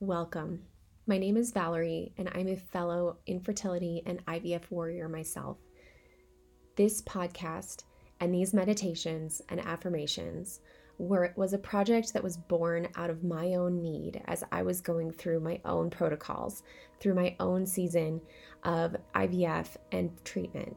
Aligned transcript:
Welcome. 0.00 0.64
My 1.06 1.18
name 1.18 1.36
is 1.36 1.52
Valerie, 1.52 2.12
and 2.18 2.28
I'm 2.34 2.48
a 2.48 2.56
fellow 2.56 3.18
infertility 3.26 4.02
and 4.04 4.26
IVF 4.26 4.68
warrior 4.68 5.08
myself. 5.08 5.56
This 6.74 7.00
podcast 7.00 7.84
and 8.18 8.34
these 8.34 8.52
meditations 8.52 9.40
and 9.48 9.60
affirmations 9.60 10.58
were 10.98 11.32
was 11.36 11.52
a 11.52 11.58
project 11.58 12.12
that 12.12 12.24
was 12.24 12.36
born 12.36 12.88
out 12.96 13.08
of 13.08 13.22
my 13.22 13.54
own 13.54 13.80
need 13.80 14.20
as 14.26 14.42
I 14.50 14.64
was 14.64 14.80
going 14.80 15.12
through 15.12 15.38
my 15.38 15.60
own 15.64 15.90
protocols, 15.90 16.64
through 16.98 17.14
my 17.14 17.36
own 17.38 17.64
season 17.64 18.20
of 18.64 18.96
IVF 19.14 19.76
and 19.92 20.10
treatment. 20.24 20.76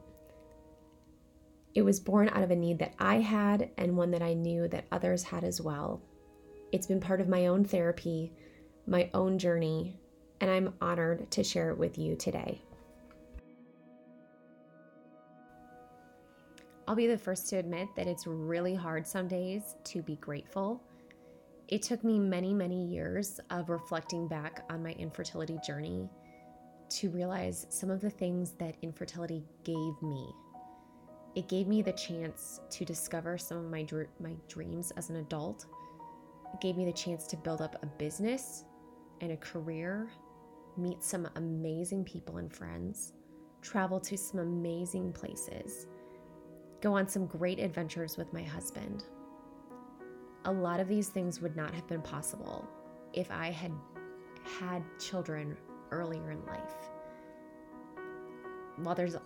It 1.74 1.82
was 1.82 1.98
born 1.98 2.28
out 2.28 2.44
of 2.44 2.52
a 2.52 2.56
need 2.56 2.78
that 2.78 2.94
I 3.00 3.16
had 3.16 3.70
and 3.78 3.96
one 3.96 4.12
that 4.12 4.22
I 4.22 4.34
knew 4.34 4.68
that 4.68 4.86
others 4.92 5.24
had 5.24 5.42
as 5.42 5.60
well. 5.60 6.00
It's 6.70 6.86
been 6.86 7.00
part 7.00 7.20
of 7.20 7.28
my 7.28 7.48
own 7.48 7.64
therapy, 7.64 8.32
my 8.88 9.10
own 9.12 9.38
journey, 9.38 9.94
and 10.40 10.50
I'm 10.50 10.72
honored 10.80 11.30
to 11.32 11.44
share 11.44 11.70
it 11.70 11.78
with 11.78 11.98
you 11.98 12.16
today. 12.16 12.62
I'll 16.86 16.94
be 16.94 17.06
the 17.06 17.18
first 17.18 17.50
to 17.50 17.56
admit 17.56 17.88
that 17.96 18.06
it's 18.06 18.26
really 18.26 18.74
hard 18.74 19.06
some 19.06 19.28
days 19.28 19.76
to 19.84 20.00
be 20.00 20.16
grateful. 20.16 20.82
It 21.68 21.82
took 21.82 22.02
me 22.02 22.18
many, 22.18 22.54
many 22.54 22.86
years 22.86 23.40
of 23.50 23.68
reflecting 23.68 24.26
back 24.26 24.64
on 24.70 24.82
my 24.82 24.92
infertility 24.92 25.58
journey 25.66 26.08
to 26.88 27.10
realize 27.10 27.66
some 27.68 27.90
of 27.90 28.00
the 28.00 28.08
things 28.08 28.52
that 28.52 28.74
infertility 28.80 29.44
gave 29.64 30.00
me. 30.00 30.32
It 31.34 31.46
gave 31.46 31.68
me 31.68 31.82
the 31.82 31.92
chance 31.92 32.60
to 32.70 32.86
discover 32.86 33.36
some 33.36 33.58
of 33.58 33.70
my, 33.70 33.82
dr- 33.82 34.08
my 34.18 34.32
dreams 34.48 34.90
as 34.92 35.10
an 35.10 35.16
adult. 35.16 35.66
It 36.54 36.60
gave 36.62 36.78
me 36.78 36.86
the 36.86 36.92
chance 36.92 37.26
to 37.26 37.36
build 37.36 37.60
up 37.60 37.76
a 37.82 37.86
business 37.86 38.64
and 39.20 39.32
a 39.32 39.36
career, 39.36 40.10
meet 40.76 41.02
some 41.02 41.28
amazing 41.36 42.04
people 42.04 42.38
and 42.38 42.52
friends, 42.52 43.12
travel 43.62 43.98
to 44.00 44.16
some 44.16 44.40
amazing 44.40 45.12
places 45.12 45.86
go 46.80 46.94
on 46.94 47.08
some 47.08 47.26
great 47.26 47.58
adventures 47.58 48.16
with 48.16 48.32
my 48.32 48.42
husband. 48.42 49.04
A 50.44 50.52
lot 50.52 50.80
of 50.80 50.88
these 50.88 51.08
things 51.08 51.40
would 51.40 51.56
not 51.56 51.74
have 51.74 51.86
been 51.86 52.02
possible 52.02 52.66
if 53.12 53.30
I 53.30 53.50
had 53.50 53.72
had 54.60 54.82
children 54.98 55.56
earlier 55.90 56.30
in 56.30 56.44
life. 56.46 56.90
While 58.76 58.94
there's 58.94 59.16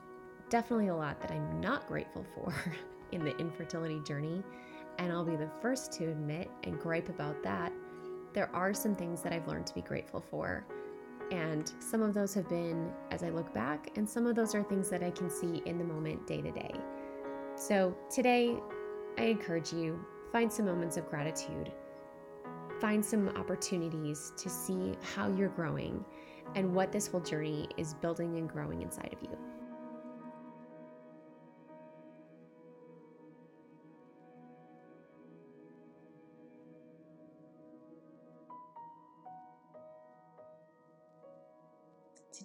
definitely 0.49 0.89
a 0.89 0.97
lot 0.97 1.21
that 1.21 1.31
I'm 1.31 1.61
not 1.61 1.87
grateful 1.87 2.25
for 2.35 2.55
in 3.13 3.25
the 3.25 3.37
infertility 3.37 4.01
journey, 4.01 4.43
and 4.99 5.13
I'll 5.13 5.25
be 5.25 5.37
the 5.37 5.51
first 5.61 5.93
to 5.95 6.05
admit 6.05 6.51
and 6.65 6.81
gripe 6.81 7.09
about 7.09 7.43
that, 7.43 7.73
there 8.33 8.51
are 8.55 8.73
some 8.73 8.95
things 8.95 9.23
that 9.23 9.33
I've 9.33 9.47
learned 9.47 9.67
to 9.67 9.75
be 9.75 9.83
grateful 9.83 10.21
for. 10.21 10.65
And 11.31 11.73
some 11.79 12.03
of 12.03 12.15
those 12.15 12.35
have 12.35 12.49
been 12.49 12.91
as 13.11 13.23
I 13.23 13.31
look 13.31 13.53
back, 13.55 13.91
and 13.97 14.09
some 14.09 14.27
of 14.27 14.35
those 14.35 14.55
are 14.55 14.63
things 14.63 14.91
that 14.91 15.03
I 15.03 15.11
can 15.11 15.31
see 15.31 15.63
in 15.65 15.79
the 15.79 15.85
moment 15.85 16.27
day 16.27 16.43
to 16.43 16.51
day. 16.51 16.75
So 17.57 17.97
today, 18.11 18.57
I 19.19 19.25
encourage 19.25 19.73
you 19.73 20.05
find 20.31 20.53
some 20.53 20.67
moments 20.67 20.97
of 20.97 21.09
gratitude. 21.09 21.73
Find 22.81 23.05
some 23.05 23.29
opportunities 23.31 24.33
to 24.37 24.51
see 24.51 24.95
how 25.15 25.29
you're 25.29 25.51
growing 25.51 26.05
and 26.55 26.75
what 26.75 26.93
this 26.93 27.07
whole 27.07 27.21
journey 27.21 27.69
is 27.77 27.95
building 27.95 28.37
and 28.37 28.49
growing 28.49 28.83
inside 28.83 29.15
of 29.15 29.23
you. 29.23 29.52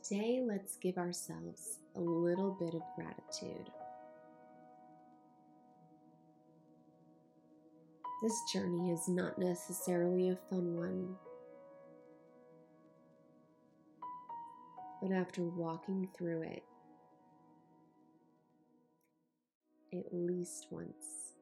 Today, 0.07 0.41
let's 0.41 0.77
give 0.77 0.97
ourselves 0.97 1.79
a 1.97 1.99
little 1.99 2.51
bit 2.51 2.73
of 2.73 2.81
gratitude. 2.95 3.69
This 8.23 8.33
journey 8.53 8.91
is 8.91 9.09
not 9.09 9.37
necessarily 9.37 10.29
a 10.29 10.37
fun 10.49 10.77
one. 10.77 11.15
But 15.01 15.11
after 15.11 15.43
walking 15.43 16.07
through 16.17 16.43
it 16.43 16.63
at 19.91 20.13
least 20.13 20.67
once, 20.71 21.33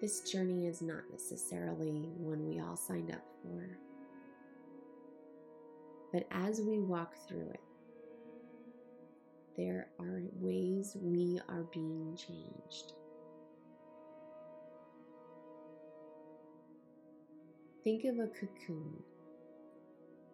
this 0.00 0.20
journey 0.20 0.68
is 0.68 0.80
not 0.80 1.02
necessarily 1.10 2.08
one 2.18 2.46
we 2.46 2.60
all 2.60 2.76
signed 2.76 3.10
up 3.10 3.24
for. 3.42 3.78
But 6.14 6.28
as 6.30 6.60
we 6.60 6.78
walk 6.78 7.16
through 7.26 7.50
it, 7.50 7.60
there 9.56 9.88
are 9.98 10.22
ways 10.34 10.96
we 11.02 11.40
are 11.48 11.64
being 11.72 12.16
changed. 12.16 12.92
Think 17.82 18.04
of 18.04 18.20
a 18.20 18.28
cocoon 18.28 19.02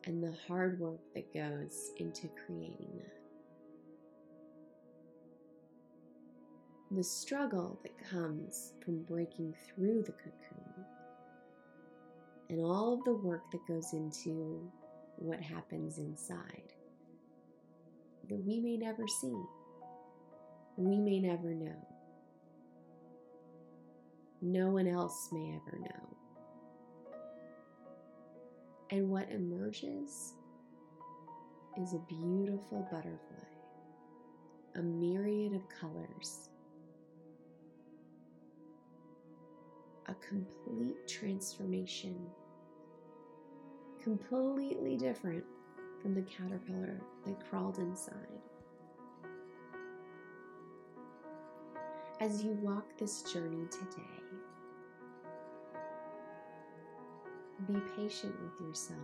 and 0.04 0.22
the 0.22 0.34
hard 0.46 0.78
work 0.78 1.00
that 1.14 1.32
goes 1.32 1.92
into 1.96 2.28
creating 2.44 2.90
that. 2.98 3.16
The 6.94 7.02
struggle 7.02 7.80
that 7.84 7.96
comes 8.10 8.74
from 8.84 9.02
breaking 9.04 9.54
through 9.66 10.02
the 10.02 10.12
cocoon, 10.12 10.84
and 12.50 12.60
all 12.60 12.92
of 12.92 13.04
the 13.04 13.14
work 13.14 13.50
that 13.52 13.66
goes 13.66 13.94
into 13.94 14.70
what 15.20 15.40
happens 15.40 15.98
inside 15.98 16.72
that 18.28 18.44
we 18.44 18.60
may 18.60 18.76
never 18.76 19.06
see, 19.06 19.42
we 20.76 20.98
may 20.98 21.20
never 21.20 21.54
know. 21.54 21.86
No 24.40 24.70
one 24.70 24.86
else 24.86 25.28
may 25.32 25.54
ever 25.54 25.78
know. 25.78 26.16
And 28.90 29.08
what 29.10 29.30
emerges 29.30 30.34
is 31.80 31.94
a 31.94 31.98
beautiful 32.08 32.88
butterfly, 32.90 33.36
a 34.76 34.82
myriad 34.82 35.54
of 35.54 35.62
colors, 35.68 36.48
a 40.06 40.14
complete 40.14 41.06
transformation, 41.06 42.16
completely 44.02 44.96
different 44.96 45.44
from 46.00 46.14
the 46.14 46.22
caterpillar 46.22 47.00
that 47.26 47.48
crawled 47.48 47.78
inside. 47.78 48.14
As 52.20 52.42
you 52.42 52.52
walk 52.62 52.84
this 52.98 53.22
journey 53.22 53.66
today, 53.70 54.02
be 57.66 57.80
patient 57.96 58.34
with 58.42 58.66
yourself, 58.66 58.98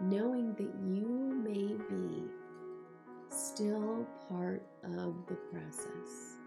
knowing 0.00 0.54
that 0.54 0.72
you 0.86 1.42
may 1.44 1.74
be 1.88 2.24
still 3.30 4.06
part 4.28 4.62
of 4.84 5.14
the 5.26 5.36
process. 5.52 6.38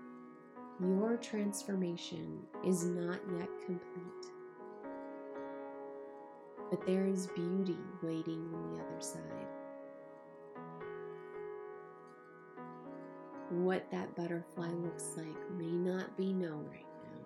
Your 0.80 1.18
transformation 1.18 2.40
is 2.64 2.86
not 2.86 3.20
yet 3.38 3.50
complete 3.66 4.37
but 6.70 6.86
there 6.86 7.06
is 7.06 7.28
beauty 7.28 7.78
waiting 8.02 8.52
on 8.54 8.74
the 8.74 8.84
other 8.84 9.02
side. 9.02 9.22
What 13.50 13.90
that 13.92 14.16
butterfly 14.16 14.70
looks 14.72 15.14
like 15.16 15.52
may 15.58 15.72
not 15.72 16.18
be 16.18 16.34
known 16.34 16.68
right 16.70 16.86
now, 17.04 17.26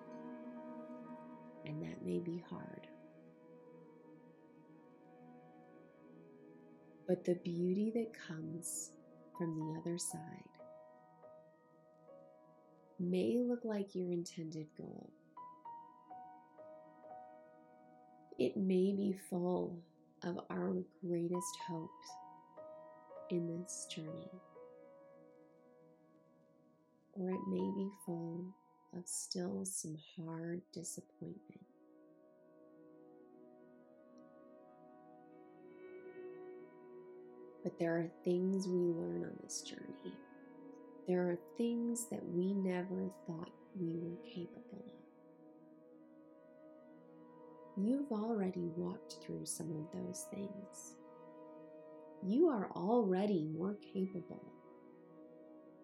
and 1.66 1.82
that 1.82 2.06
may 2.06 2.20
be 2.20 2.44
hard. 2.50 2.88
But 7.08 7.26
the 7.26 7.36
beauty 7.36 7.92
that 7.96 8.14
comes 8.28 8.92
from 9.38 9.56
the 9.56 9.80
other 9.80 9.98
side 9.98 10.20
may 13.00 13.40
look 13.44 13.66
like 13.66 13.96
your 13.96 14.12
intended 14.12 14.68
goal 14.78 15.12
it 18.42 18.58
may 18.58 18.92
be 18.92 19.16
full 19.30 19.78
of 20.24 20.40
our 20.50 20.74
greatest 21.06 21.58
hopes 21.68 22.10
in 23.30 23.62
this 23.62 23.86
journey, 23.94 24.32
or 27.14 27.30
it 27.30 27.40
may 27.48 27.70
be 27.76 27.88
full 28.04 28.44
of 28.98 29.08
still 29.08 29.64
some 29.64 29.96
hard 30.18 30.60
disappointment. 30.74 31.62
But 37.64 37.78
there 37.78 37.96
are 37.96 38.10
things 38.24 38.66
we 38.68 38.74
learn 38.74 39.26
on 39.26 39.38
this 39.44 39.62
journey. 39.62 40.16
There 41.08 41.22
are 41.30 41.38
things 41.60 42.06
that 42.10 42.28
we 42.28 42.56
never 42.56 43.12
thought 43.28 43.52
we 43.80 44.00
were 44.00 44.18
capable 44.26 44.84
of. 44.88 45.01
You've 47.88 48.12
already 48.12 48.70
walked 48.76 49.18
through 49.24 49.46
some 49.46 49.70
of 49.72 49.92
those 49.94 50.26
things. 50.34 50.96
You 52.24 52.48
are 52.50 52.70
already 52.76 53.46
more 53.58 53.78
capable 53.94 54.52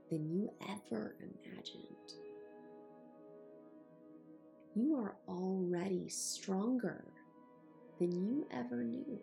than 0.10 0.30
you 0.30 0.52
ever 0.70 1.16
imagined. 1.20 1.86
You 4.76 4.96
are 4.98 5.16
already 5.28 6.08
stronger 6.10 7.06
than 8.00 8.12
you 8.12 8.48
ever 8.52 8.84
knew. 8.84 9.20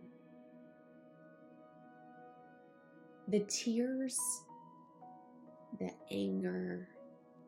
The 3.29 3.41
tears, 3.41 4.19
the 5.79 5.91
anger, 6.11 6.89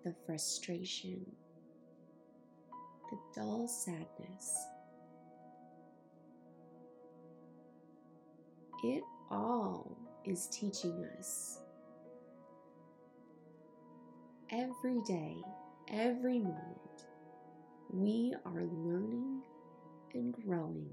the 0.04 0.14
frustration, 0.24 1.26
the 3.10 3.18
dull 3.34 3.66
sadness, 3.66 4.66
it 8.94 9.02
all 9.30 9.96
is 10.24 10.46
teaching 10.48 11.04
us 11.18 11.60
every 14.50 15.00
day, 15.06 15.36
every 15.88 16.38
moment, 16.38 17.04
we 17.92 18.34
are 18.44 18.62
learning 18.62 19.42
and 20.14 20.32
growing. 20.32 20.88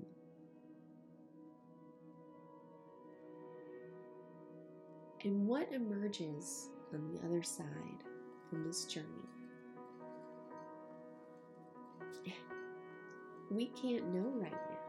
And 5.23 5.47
what 5.47 5.71
emerges 5.71 6.69
on 6.93 7.13
the 7.13 7.25
other 7.25 7.43
side 7.43 7.65
from 8.49 8.65
this 8.67 8.85
journey? 8.85 9.07
We 13.51 13.67
can't 13.67 14.13
know 14.13 14.31
right 14.35 14.51
now. 14.51 14.82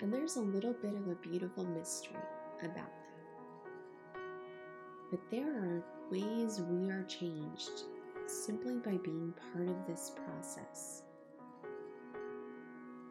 And 0.00 0.12
there's 0.12 0.36
a 0.36 0.40
little 0.40 0.74
bit 0.74 0.94
of 0.94 1.08
a 1.08 1.14
beautiful 1.16 1.64
mystery 1.64 2.16
about 2.62 2.74
that. 2.74 2.92
But 5.10 5.20
there 5.30 5.48
are 5.48 5.84
ways 6.10 6.60
we 6.60 6.90
are 6.90 7.04
changed 7.04 7.84
simply 8.26 8.74
by 8.74 8.98
being 8.98 9.32
part 9.52 9.68
of 9.68 9.86
this 9.86 10.12
process. 10.24 11.02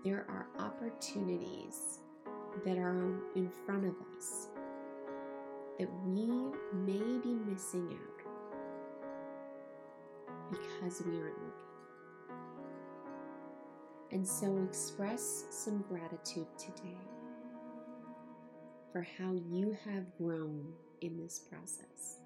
There 0.03 0.25
are 0.29 0.47
opportunities 0.59 1.99
that 2.65 2.77
are 2.77 3.19
in 3.35 3.49
front 3.65 3.85
of 3.85 3.95
us 4.15 4.49
that 5.79 5.89
we 6.05 6.27
may 6.73 7.19
be 7.19 7.33
missing 7.49 7.89
out 7.91 8.15
because 10.51 11.01
we 11.05 11.19
aren't. 11.19 11.44
And 14.11 14.27
so 14.27 14.63
express 14.67 15.45
some 15.49 15.83
gratitude 15.89 16.47
today 16.57 16.97
for 18.91 19.05
how 19.17 19.33
you 19.33 19.75
have 19.85 20.15
grown 20.17 20.71
in 21.01 21.17
this 21.17 21.39
process. 21.39 22.19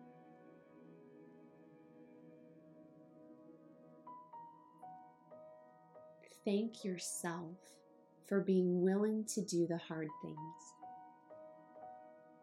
thank 6.49 6.83
yourself 6.83 7.57
for 8.27 8.39
being 8.39 8.81
willing 8.81 9.23
to 9.23 9.41
do 9.41 9.67
the 9.67 9.77
hard 9.77 10.07
things, 10.23 10.37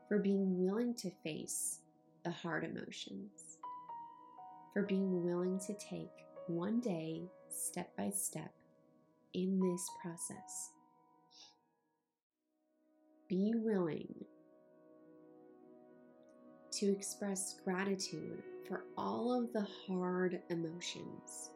for 0.07 0.19
being 0.19 0.65
willing 0.65 0.95
to 0.95 1.11
face 1.25 1.81
the 2.25 2.31
hard 2.31 2.63
emotions, 2.63 3.59
for 4.73 4.83
being 4.83 5.25
willing 5.25 5.59
to 5.59 5.75
take 5.75 6.25
one 6.47 6.79
day, 6.79 7.23
step 7.49 7.91
by 7.97 8.09
step, 8.11 8.53
in 9.37 9.61
this 9.61 9.89
process. 10.03 10.71
Be 13.29 13.53
willing 13.55 14.13
to 16.73 16.91
express 16.91 17.57
gratitude 17.65 18.43
for 18.67 18.83
all 18.99 19.33
of 19.33 19.53
the 19.53 19.67
hard 19.87 20.41
emotions 20.51 21.51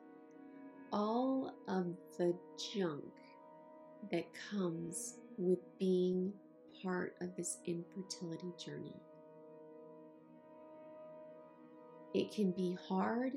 all 0.92 1.54
of 1.68 1.86
the 2.18 2.34
junk 2.74 3.04
that 4.10 4.24
comes 4.50 5.14
with 5.36 5.58
being 5.78 6.32
part 6.82 7.14
of 7.20 7.36
this 7.36 7.58
infertility 7.66 8.52
journey. 8.62 8.96
It 12.12 12.32
can 12.32 12.50
be 12.52 12.76
hard, 12.88 13.34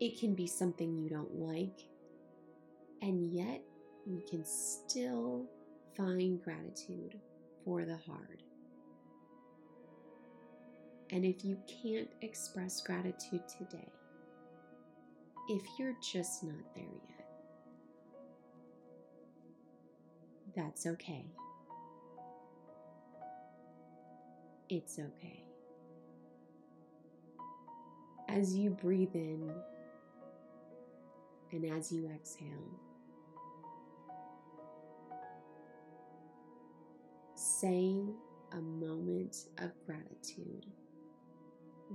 it 0.00 0.20
can 0.20 0.34
be 0.34 0.46
something 0.46 0.98
you 0.98 1.08
don't 1.08 1.34
like, 1.34 1.87
and 3.02 3.32
yet 3.32 3.62
we 4.06 4.22
can 4.22 4.44
still 4.44 5.46
find 5.96 6.42
gratitude 6.42 7.18
for 7.64 7.84
the 7.84 7.96
hard. 7.96 8.42
And 11.10 11.24
if 11.24 11.44
you 11.44 11.58
can't 11.82 12.10
express 12.20 12.80
gratitude 12.82 13.42
today, 13.48 13.92
if 15.48 15.62
you're 15.78 15.96
just 16.02 16.44
not 16.44 16.74
there 16.74 16.84
yet. 16.84 17.18
That's 20.54 20.86
okay. 20.86 21.24
It's 24.68 24.98
okay. 24.98 25.44
As 28.28 28.54
you 28.54 28.70
breathe 28.70 29.14
in 29.14 29.50
and 31.52 31.64
as 31.64 31.90
you 31.90 32.10
exhale, 32.14 32.80
say 37.60 37.96
a 38.52 38.60
moment 38.60 39.46
of 39.58 39.72
gratitude. 39.84 40.64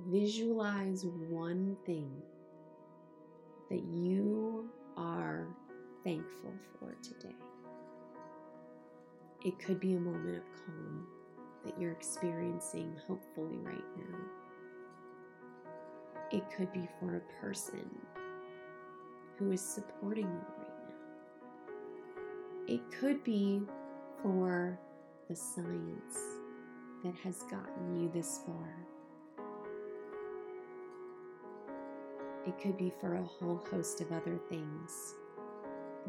Visualize 0.08 1.06
one 1.30 1.78
thing 1.86 2.12
that 3.70 3.84
you 3.84 4.70
are 4.98 5.48
thankful 6.04 6.54
for 6.78 6.96
today. 7.02 7.36
It 9.46 9.58
could 9.58 9.80
be 9.80 9.94
a 9.94 10.00
moment 10.00 10.38
of 10.38 10.44
calm 10.66 11.08
that 11.66 11.80
you're 11.80 11.92
experiencing, 11.92 12.94
hopefully, 13.08 13.58
right 13.62 13.84
now. 13.98 14.18
It 16.32 16.44
could 16.58 16.74
be 16.74 16.90
for 17.00 17.16
a 17.16 17.42
person 17.42 17.90
who 19.38 19.52
is 19.52 19.62
supporting 19.62 20.26
you 20.26 20.42
right 20.58 20.68
now. 22.68 22.74
It 22.74 22.82
could 23.00 23.24
be 23.24 23.62
for 24.22 24.78
the 25.30 25.36
science 25.36 26.18
that 27.04 27.16
has 27.24 27.44
gotten 27.44 28.02
you 28.02 28.10
this 28.14 28.40
far. 28.46 28.76
It 32.46 32.60
could 32.62 32.78
be 32.78 32.92
for 33.00 33.16
a 33.16 33.24
whole 33.24 33.64
host 33.72 34.02
of 34.02 34.12
other 34.12 34.38
things. 34.50 35.16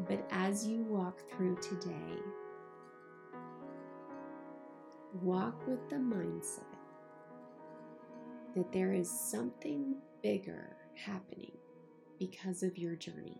But 0.07 0.27
as 0.31 0.67
you 0.67 0.83
walk 0.83 1.19
through 1.31 1.57
today, 1.61 2.19
walk 5.21 5.65
with 5.65 5.89
the 5.89 5.95
mindset 5.95 6.63
that 8.55 8.71
there 8.71 8.93
is 8.93 9.09
something 9.09 9.95
bigger 10.21 10.75
happening 10.95 11.51
because 12.19 12.63
of 12.63 12.77
your 12.77 12.95
journey. 12.95 13.37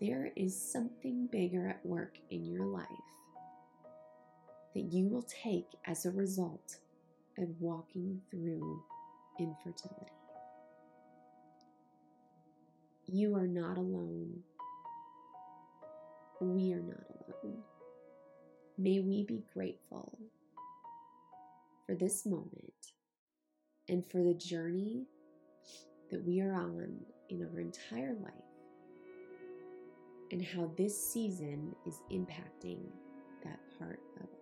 There 0.00 0.30
is 0.36 0.60
something 0.60 1.28
bigger 1.30 1.68
at 1.68 1.84
work 1.84 2.18
in 2.30 2.44
your 2.44 2.66
life 2.66 2.86
that 4.74 4.92
you 4.92 5.08
will 5.08 5.22
take 5.22 5.66
as 5.86 6.04
a 6.04 6.10
result 6.10 6.76
of 7.38 7.48
walking 7.60 8.20
through 8.30 8.82
infertility. 9.38 10.12
You 13.06 13.34
are 13.36 13.46
not 13.46 13.78
alone. 13.78 14.40
We 16.40 16.72
are 16.72 16.82
not 16.82 17.06
alone. 17.42 17.58
May 18.76 19.00
we 19.00 19.24
be 19.24 19.42
grateful 19.52 20.18
for 21.86 21.94
this 21.94 22.26
moment 22.26 22.92
and 23.88 24.04
for 24.10 24.22
the 24.22 24.34
journey 24.34 25.06
that 26.10 26.24
we 26.24 26.40
are 26.40 26.54
on 26.54 26.96
in 27.30 27.42
our 27.42 27.60
entire 27.60 28.14
life 28.22 28.32
and 30.30 30.44
how 30.44 30.70
this 30.76 30.96
season 31.12 31.74
is 31.86 32.00
impacting 32.12 32.80
that 33.42 33.58
part 33.78 34.00
of 34.20 34.26
our 34.26 34.37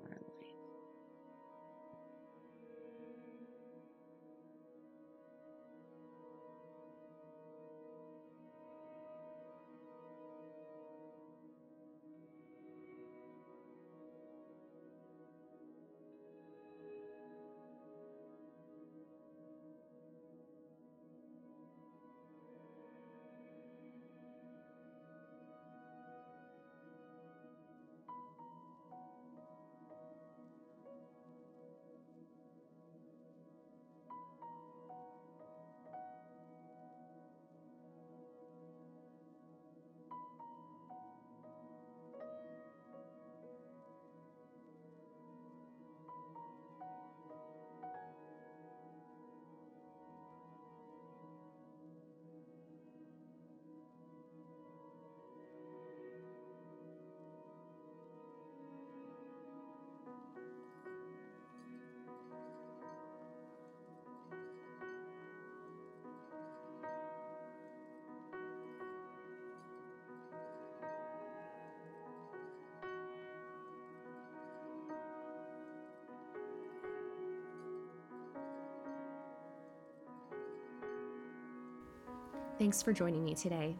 Thanks 82.58 82.80
for 82.80 82.94
joining 82.94 83.22
me 83.22 83.34
today. 83.34 83.76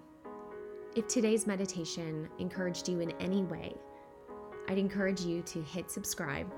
If 0.95 1.09
today's 1.09 1.47
meditation 1.47 2.28
encouraged 2.38 2.90
you 2.90 3.00
in 3.00 3.11
any 3.12 3.42
way, 3.42 3.75
I'd 4.68 4.76
encourage 4.76 5.23
you 5.23 5.40
to 5.45 5.62
hit 5.62 5.90
subscribe 5.90 6.52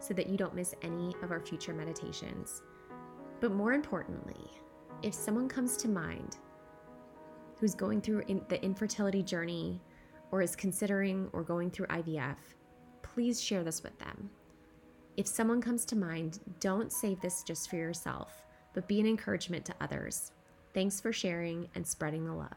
so 0.00 0.14
that 0.14 0.28
you 0.28 0.36
don't 0.36 0.56
miss 0.56 0.74
any 0.82 1.14
of 1.22 1.30
our 1.30 1.38
future 1.38 1.72
meditations. 1.72 2.62
But 3.38 3.52
more 3.52 3.72
importantly, 3.72 4.50
if 5.04 5.14
someone 5.14 5.48
comes 5.48 5.76
to 5.76 5.88
mind 5.88 6.38
who's 7.60 7.76
going 7.76 8.00
through 8.00 8.24
in 8.26 8.42
the 8.48 8.60
infertility 8.64 9.22
journey 9.22 9.80
or 10.32 10.42
is 10.42 10.56
considering 10.56 11.30
or 11.32 11.44
going 11.44 11.70
through 11.70 11.86
IVF, 11.86 12.38
please 13.02 13.40
share 13.40 13.62
this 13.62 13.84
with 13.84 13.96
them. 14.00 14.28
If 15.16 15.28
someone 15.28 15.60
comes 15.60 15.84
to 15.84 15.94
mind, 15.94 16.40
don't 16.58 16.92
save 16.92 17.20
this 17.20 17.44
just 17.44 17.70
for 17.70 17.76
yourself, 17.76 18.42
but 18.74 18.88
be 18.88 18.98
an 18.98 19.06
encouragement 19.06 19.64
to 19.66 19.74
others. 19.80 20.32
Thanks 20.74 21.00
for 21.00 21.12
sharing 21.12 21.68
and 21.74 21.86
spreading 21.86 22.24
the 22.26 22.34
love. 22.34 22.56